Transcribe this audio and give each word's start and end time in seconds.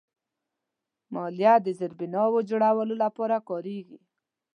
مالیه 1.13 1.53
د 1.65 1.67
زیربناوو 1.79 2.45
جوړولو 2.49 2.95
لپاره 3.03 3.35
کارېږي. 3.49 3.99